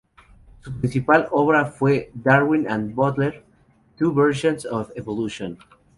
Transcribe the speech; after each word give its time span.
Su 0.61 0.73
principal 0.79 1.27
obra 1.29 1.65
fue 1.65 2.09
"Darwin 2.15 2.67
and 2.67 2.95
Butler: 2.95 3.43
Two 3.99 4.11
Versions 4.11 4.65
of 4.65 4.89
Evolution". 4.95 5.59